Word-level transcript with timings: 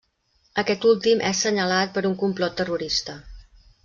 Aquest 0.61 0.85
últim 0.91 1.19
és 1.29 1.41
senyalat 1.45 1.93
per 1.97 2.03
un 2.11 2.15
complot 2.23 2.57
terrorista. 2.63 3.17